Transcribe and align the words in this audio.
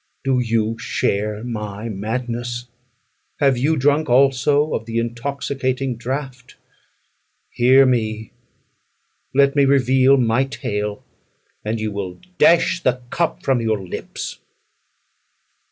Do 0.23 0.39
you 0.39 0.79
share 0.79 1.43
my 1.43 1.87
madness? 1.87 2.65
Have 3.39 3.55
you 3.55 3.77
drank 3.77 4.09
also 4.09 4.73
of 4.73 4.87
the 4.87 4.97
intoxicating 4.97 5.95
draught? 5.95 6.55
Hear 7.51 7.85
me, 7.85 8.31
let 9.35 9.55
me 9.55 9.63
reveal 9.65 10.17
my 10.17 10.45
tale, 10.45 11.03
and 11.63 11.79
you 11.79 11.91
will 11.91 12.19
dash 12.39 12.81
the 12.81 13.03
cup 13.11 13.43
from 13.43 13.61
your 13.61 13.79
lips!" 13.87 14.39